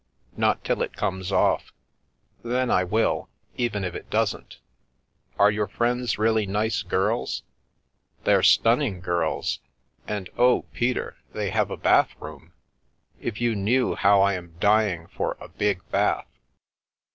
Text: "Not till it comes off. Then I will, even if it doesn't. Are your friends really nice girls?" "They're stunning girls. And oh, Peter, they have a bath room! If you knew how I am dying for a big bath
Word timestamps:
"Not 0.35 0.63
till 0.63 0.81
it 0.81 0.95
comes 0.97 1.31
off. 1.31 1.71
Then 2.43 2.71
I 2.71 2.83
will, 2.83 3.29
even 3.55 3.83
if 3.83 3.93
it 3.93 4.09
doesn't. 4.09 4.57
Are 5.37 5.51
your 5.51 5.67
friends 5.67 6.17
really 6.17 6.47
nice 6.47 6.81
girls?" 6.81 7.43
"They're 8.23 8.41
stunning 8.41 9.01
girls. 9.01 9.59
And 10.07 10.27
oh, 10.39 10.63
Peter, 10.73 11.17
they 11.33 11.51
have 11.51 11.69
a 11.69 11.77
bath 11.77 12.15
room! 12.19 12.51
If 13.19 13.39
you 13.39 13.53
knew 13.53 13.93
how 13.93 14.21
I 14.23 14.33
am 14.33 14.55
dying 14.59 15.05
for 15.05 15.37
a 15.39 15.47
big 15.49 15.87
bath 15.91 16.25